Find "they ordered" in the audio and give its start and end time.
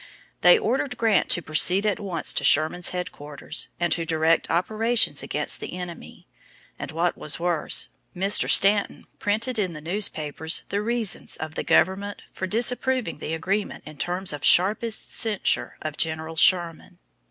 0.41-0.97